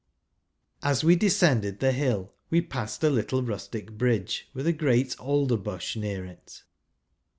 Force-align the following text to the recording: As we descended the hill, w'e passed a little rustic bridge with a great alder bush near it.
As 0.81 1.03
we 1.03 1.15
descended 1.15 1.79
the 1.79 1.91
hill, 1.91 2.33
w'e 2.49 2.65
passed 2.67 3.03
a 3.03 3.09
little 3.11 3.43
rustic 3.43 3.99
bridge 3.99 4.49
with 4.51 4.65
a 4.65 4.73
great 4.73 5.15
alder 5.19 5.57
bush 5.57 5.95
near 5.95 6.25
it. 6.25 6.63